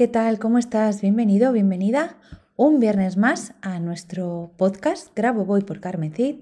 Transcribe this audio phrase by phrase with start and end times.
[0.00, 0.38] ¿Qué tal?
[0.38, 1.02] ¿Cómo estás?
[1.02, 2.16] Bienvenido, bienvenida
[2.56, 6.36] un viernes más a nuestro podcast Grabo Voy por Carmen Cid,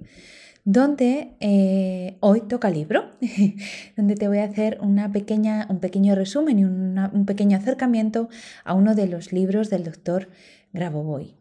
[0.65, 3.17] donde eh, hoy toca libro,
[3.97, 8.29] donde te voy a hacer una pequeña, un pequeño resumen y un pequeño acercamiento
[8.63, 10.29] a uno de los libros del doctor
[10.73, 11.35] Grabovoi.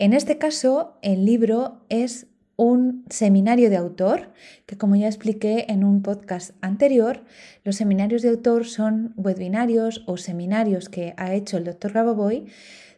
[0.00, 2.26] En este caso, el libro es
[2.56, 4.32] un seminario de autor,
[4.64, 7.22] que como ya expliqué en un podcast anterior,
[7.64, 12.46] los seminarios de autor son webinarios o seminarios que ha hecho el doctor Gaboboy,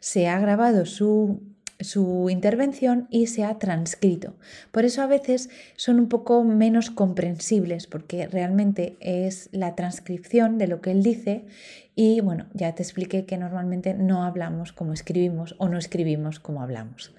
[0.01, 1.43] se ha grabado su,
[1.81, 4.35] su intervención y se ha transcrito.
[4.71, 10.69] Por eso a veces son un poco menos comprensibles, porque realmente es la transcripción de
[10.69, 11.47] lo que él dice
[11.97, 16.63] y bueno, ya te expliqué que normalmente no hablamos como escribimos o no escribimos como
[16.63, 17.13] hablamos.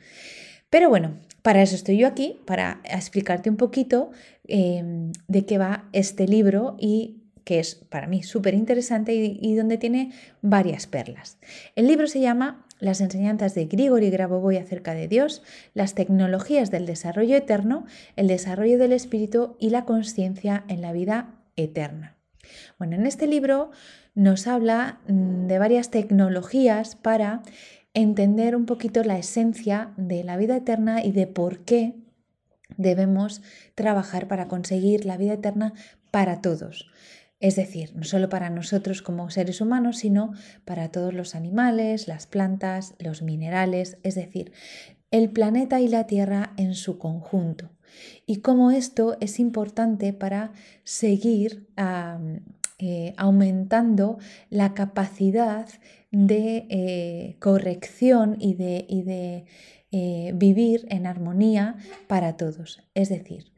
[0.69, 4.11] Pero bueno, para eso estoy yo aquí, para explicarte un poquito
[4.47, 9.79] em, de qué va este libro y que es para mí súper interesante y, donde
[9.79, 10.11] tiene
[10.43, 11.39] varias perlas.
[11.75, 15.41] El libro se llama Las enseñanzas de Grigori Grabovoi acerca de Dios,
[15.73, 21.33] las tecnologías del desarrollo eterno, el desarrollo del espíritu y la conciencia en la vida
[21.55, 22.17] eterna.
[22.77, 23.71] Bueno, en este libro
[24.13, 27.41] nos habla mm, de varias tecnologías para
[28.01, 31.95] entender un poquito la esencia de la vida eterna y de por qué
[32.77, 33.41] debemos
[33.75, 35.73] trabajar para conseguir la vida eterna
[36.11, 36.89] para todos.
[37.39, 40.33] Es decir, no solo para nosotros como seres humanos, sino
[40.65, 44.51] para todos los animales, las plantas, los minerales, es decir,
[45.11, 47.69] el planeta y la Tierra en su conjunto.
[48.25, 50.51] Y cómo esto es importante para
[50.83, 51.67] seguir
[52.79, 54.19] eh, aumentando
[54.49, 55.67] la capacidad
[56.11, 59.45] de eh, corrección y de,
[59.91, 61.75] eh, vivir en armonía
[62.07, 62.81] para todos.
[62.93, 63.51] Es decir,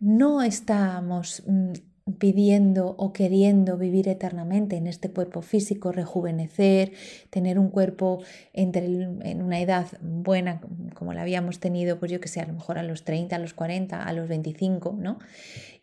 [0.00, 1.72] no estamos mm,
[2.18, 6.92] pidiendo o queriendo vivir eternamente en este cuerpo físico, rejuvenecer,
[7.30, 10.60] tener un cuerpo entre en una edad buena
[10.94, 13.38] como la habíamos tenido, pues yo que sé, a lo mejor a los 30, a
[13.38, 15.18] los 40, a los 25, ¿no?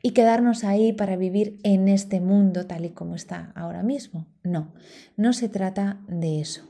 [0.01, 4.27] Y quedarnos ahí para vivir en este mundo tal y como está ahora mismo.
[4.43, 4.73] No,
[5.15, 6.63] no se trata de eso.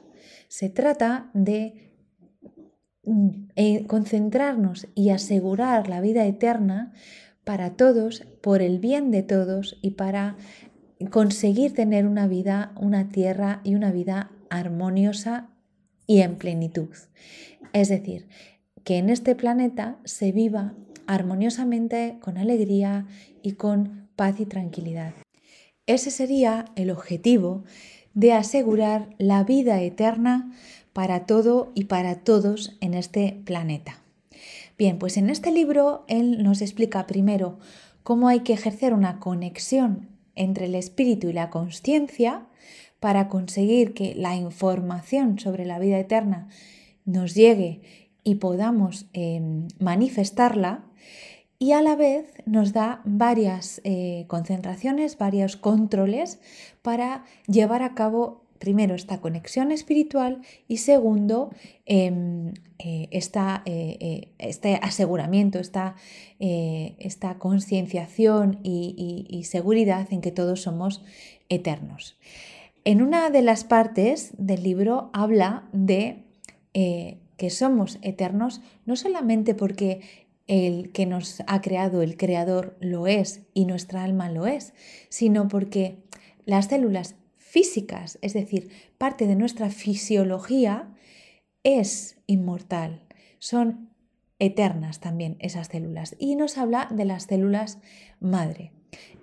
[0.47, 1.89] Se trata de
[3.55, 6.93] eh, concentrarnos y asegurar la vida eterna
[7.49, 10.37] para todos, por el bien de todos y para
[11.09, 15.49] conseguir tener una vida, una tierra y una vida armoniosa
[16.05, 16.89] y en plenitud.
[17.73, 18.27] Es decir,
[18.83, 20.75] que en este planeta se viva
[21.07, 23.07] armoniosamente, con alegría
[23.41, 25.15] y con paz y tranquilidad.
[25.87, 27.63] Ese sería el objetivo
[28.13, 30.51] de asegurar la vida eterna
[30.93, 34.03] para todo y para todos en este planeta.
[34.79, 37.59] Bien, pues en este libro él nos explica primero
[38.01, 42.47] cómo hay que ejercer una conexión entre el espíritu y la conciencia
[43.01, 46.47] para conseguir que la información sobre la vida eterna
[47.03, 47.81] nos llegue
[48.23, 50.85] y podamos em, manifestarla
[51.59, 56.39] y a la vez nos da varias eh, concentraciones, varios controles
[56.83, 61.51] para llevar a cabo primero, esta conexión espiritual y segundo,
[61.85, 65.95] em, eh, eh, este aseguramiento, esta,
[66.39, 71.01] eh, esta concienciación y, seguridad en que todos somos
[71.47, 72.17] eternos.
[72.83, 76.25] En una de las partes del libro habla de
[76.73, 80.01] que somos eternos no solamente porque
[80.47, 84.73] el que nos ha creado, el creador, lo es y nuestra alma lo es,
[85.09, 85.97] sino porque
[86.45, 87.15] las células
[87.49, 88.69] físicas, es decir,
[88.99, 90.93] parte de nuestra fisiología,
[91.63, 93.01] es inmortal.
[93.39, 93.89] Son
[94.37, 96.15] eternas también esas células.
[96.19, 97.79] Y nos habla de las células
[98.19, 98.71] madre.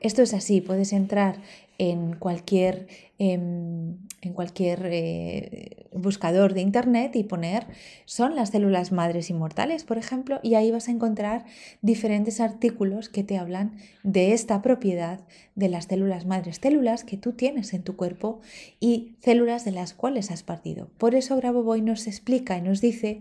[0.01, 1.41] Esto es así, puedes entrar
[1.79, 2.87] en cualquier,
[3.19, 7.67] em, en cualquier eh, buscador de internet y poner
[8.05, 11.45] son las células madres inmortales, por ejemplo, y ahí vas a encontrar
[11.83, 15.21] diferentes artículos que te hablan de esta propiedad
[15.55, 18.41] de las células madres, células que tú tienes en tu cuerpo
[18.81, 20.89] y células de las cuales has partido.
[20.99, 23.21] Por eso Grabovoi nos explica y nos dice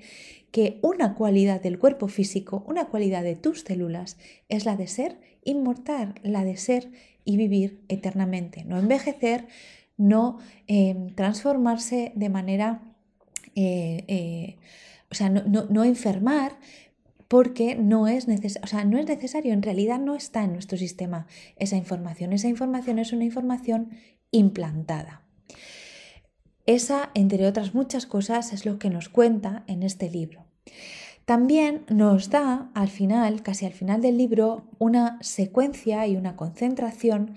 [0.55, 4.15] que una cualidad del cuerpo físico, una cualidad de tus células,
[4.47, 6.93] es la de ser inmortal, la de ser
[7.25, 9.47] y vivir eternamente, no envejecer,
[9.97, 12.81] no em, transformarse de manera,
[13.55, 14.55] eh, eh,
[15.11, 16.57] o sea, no, enfermar,
[17.27, 18.25] porque no es,
[18.63, 22.31] o sea, no es necesario, en realidad no está en nuestro sistema esa información.
[22.31, 23.89] Esa información es una información
[24.31, 25.21] implantada.
[26.65, 30.44] Esa, entre otras muchas cosas, es lo que nos cuenta en este libro.
[31.25, 37.33] También nos da al final, casi al final del libro, una secuencia y una concentración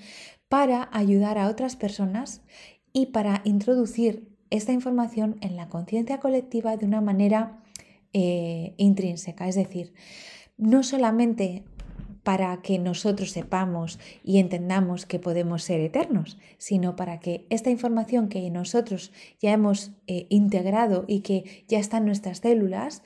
[0.48, 2.42] para ayudar a otras personas
[2.92, 7.62] y para introducir esta información en la conciencia colectiva de una manera
[8.12, 9.48] eh, intrínseca.
[9.48, 9.94] Es decir,
[10.56, 11.64] no solamente
[12.28, 18.28] para que nosotros sepamos y entendamos que podemos ser eternos, sino para que esta información
[18.28, 23.02] que nosotros ya hemos eh, integrado y que ya está en nuestras células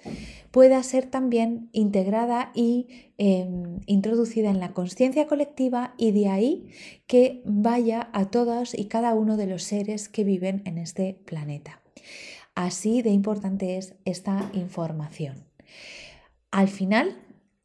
[0.50, 6.70] pueda ser también integrada y em, introducida en la conciencia colectiva y de ahí
[7.06, 11.80] que vaya a todos y cada uno de los seres que viven en este planeta.
[12.56, 15.44] Así de importante es esta información.
[16.50, 17.16] Al final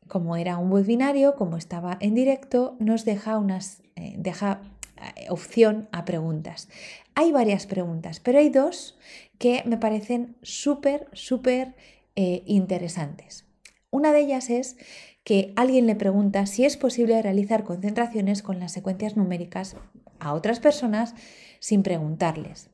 [0.07, 4.62] como era un webinario, como estaba en directo, nos deja, unas, eh, deja
[4.98, 6.69] eh, opción a preguntas.
[7.15, 8.98] Hay varias preguntas, pero hay dos
[9.38, 11.75] que me parecen súper, súper
[12.15, 13.45] eh, interesantes.
[13.92, 14.77] Una de ellas es
[15.24, 19.75] que alguien le pregunta si es posible realizar concentraciones con las secuencias numéricas
[20.19, 21.15] a otras personas
[21.59, 22.69] sin preguntarles.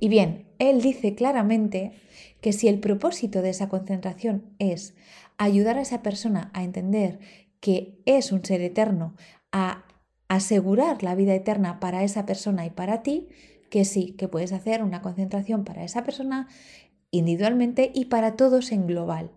[0.00, 1.92] Y bien, él dice claramente
[2.40, 4.94] que si el propósito de esa concentración es
[5.38, 7.20] ayudar a esa persona a entender
[7.60, 9.14] que es un ser eterno,
[9.52, 9.84] a
[10.28, 13.28] asegurar la vida eterna para esa persona y para ti,
[13.70, 16.48] que sí, que puedes hacer una concentración para esa persona
[17.10, 19.30] individualmente y para todos en global.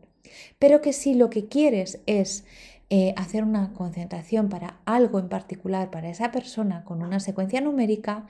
[0.59, 2.45] Pero que si lo que quieres es
[2.89, 8.27] eh, hacer una concentración para algo en particular, para esa persona con una secuencia numérica,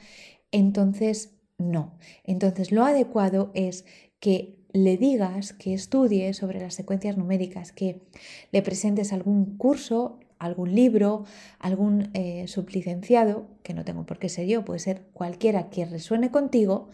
[0.51, 1.97] entonces no.
[2.23, 3.85] Entonces lo adecuado es
[4.19, 8.01] que le digas que estudie sobre las secuencias numéricas, que
[8.51, 11.25] le presentes algún curso, algún libro,
[11.59, 16.31] algún eh, sublicenciado, que no tengo por qué ser yo, puede ser cualquiera que resuene
[16.31, 16.89] contigo,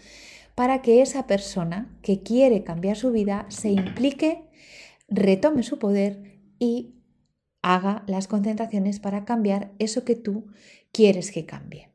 [0.55, 4.43] para que esa persona que quiere cambiar su vida se implique,
[5.07, 6.95] retome su poder y
[7.61, 10.47] haga las concentraciones para cambiar eso que tú
[10.91, 11.91] quieres que cambie.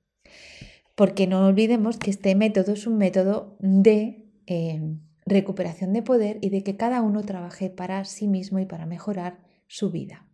[0.95, 4.25] Porque no olvidemos que este método es un método de...
[4.47, 4.81] Eh,
[5.27, 9.39] recuperación de poder y de que cada uno trabaje para sí mismo y para mejorar
[9.67, 10.27] su vida.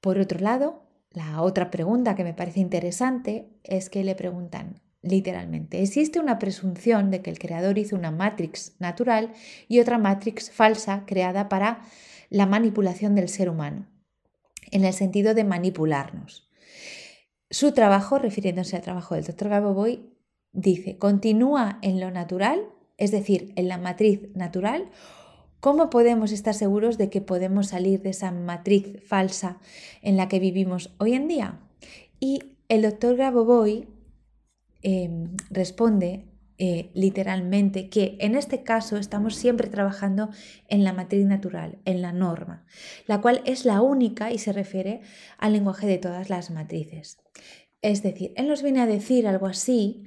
[0.00, 5.82] Por otro lado, la otra pregunta que me parece interesante es que le preguntan literalmente,
[5.82, 9.32] ¿existe una presunción de que el creador hizo una matrix natural
[9.68, 11.82] y otra matrix falsa creada para
[12.30, 13.86] la manipulación del ser humano?
[14.70, 16.50] En el sentido de manipularnos.
[17.50, 19.48] Su trabajo, refiriéndose al trabajo del Dr.
[19.48, 20.10] Gaboboy,
[20.52, 24.90] dice, continúa en lo natural es decir, en la matriz natural,
[25.60, 29.58] ¿cómo podemos estar seguros de que podemos salir de esa matriz falsa
[30.02, 31.60] en la que vivimos hoy en día?
[32.20, 33.88] Y el doctor Grabovoi
[34.82, 40.30] em, responde eh, literalmente que en este caso estamos siempre trabajando
[40.68, 42.64] en la matriz natural, en la norma,
[43.06, 45.00] la cual es la única y se refiere
[45.38, 47.18] al lenguaje de todas las matrices.
[47.82, 50.04] Es decir, él nos viene a decir algo así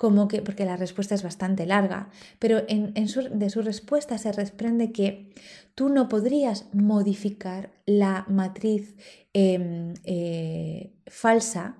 [0.00, 4.92] como que, porque la respuesta es bastante larga, pero en, de su respuesta se desprende
[4.92, 5.34] que
[5.74, 8.96] tú no podrías modificar la matriz
[9.34, 11.76] em, eh, falsa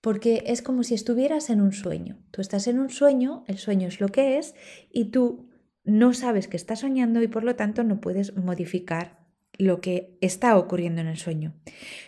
[0.00, 2.16] porque es como si estuvieras en un sueño.
[2.30, 4.54] Tú estás en un sueño, el sueño es lo que es
[4.92, 5.48] y tú
[5.82, 9.26] no sabes que estás soñando y por lo tanto no puedes modificar
[9.58, 11.52] lo que está ocurriendo en el sueño.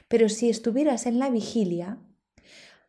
[0.07, 1.99] Pero si estuvieras en la vigilia,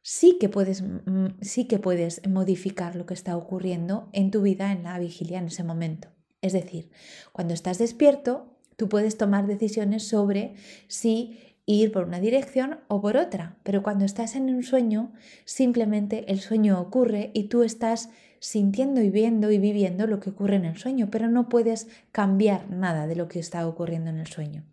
[0.02, 4.72] sí que puedes, mm, sí que puedes modificar lo que está ocurriendo en tu vida
[4.72, 6.10] en la vigilia en ese momento.
[6.42, 6.90] Es decir,
[7.32, 10.56] cuando estás despierto, tú puedes tomar decisiones sobre
[10.88, 15.12] si ir por una dirección o por otra, pero cuando estás en un sueño,
[15.46, 20.56] simplemente el sueño ocurre y tú estás sintiendo y viendo y viviendo lo que ocurre
[20.56, 24.28] en el sueño, pero no puedes cambiar nada de lo que está ocurriendo en el
[24.28, 24.64] sueño.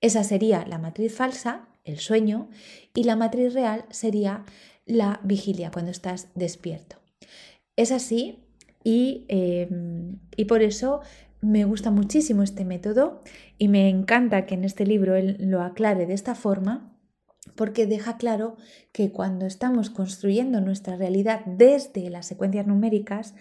[0.00, 2.48] Esa sería la matriz falsa el sueño,
[2.94, 4.44] y la matriz real sería
[4.86, 6.96] la vigilia, cuando estás despierto.
[7.76, 8.44] Es así
[8.82, 11.00] y, em, y por eso
[11.40, 13.20] me gusta muchísimo este método
[13.58, 16.94] y me encanta que en este libro él lo aclare de esta forma
[17.54, 18.56] porque deja claro
[18.92, 23.34] que cuando estamos construyendo nuestra realidad desde las secuencias numéricas,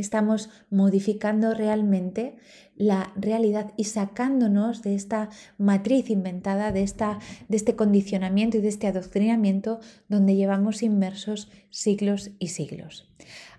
[0.00, 2.36] estamos modificando realmente
[2.76, 8.68] la realidad y sacándonos de esta matriz inventada, de, esta, de este condicionamiento y de
[8.68, 13.08] este adoctrinamiento donde llevamos inmersos siglos y siglos.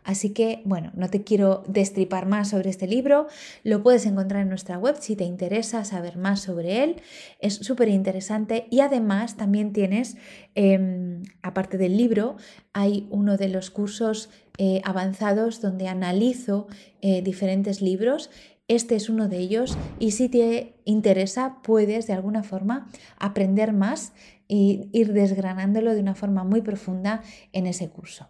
[0.03, 3.27] Así que, bueno, no te quiero destripar más sobre este libro,
[3.63, 7.01] lo puedes encontrar en nuestra web si te interesa saber más sobre él,
[7.39, 10.15] es súper interesante y además también tienes,
[10.55, 12.37] em, aparte del libro,
[12.73, 14.29] hay uno de los cursos
[14.61, 16.67] eh, avanzados donde analizo
[17.01, 18.29] eh, diferentes libros.
[18.67, 24.11] Este es uno de ellos y si te interesa puedes de alguna forma aprender más
[24.49, 27.23] e ir desgranándolo de una forma muy profunda
[27.53, 28.27] en ese curso.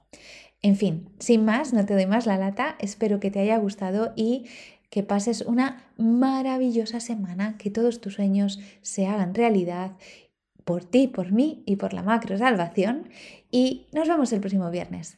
[0.62, 4.14] En fin, sin más, no te doy más la lata, espero que te haya gustado
[4.16, 4.46] y
[4.92, 9.94] que pases una maravillosa semana, que todos tus sueños se hagan realidad
[10.64, 13.10] por ti, por mí y por la macro salvación.
[13.50, 15.18] Y nos vemos el próximo viernes.